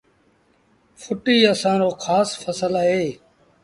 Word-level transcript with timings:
ڦُٽيٚ 1.01 1.47
اسآݩ 1.51 1.79
رو 1.81 1.89
کآس 2.03 2.29
ڦسل 2.41 2.73
اهي 2.81 3.05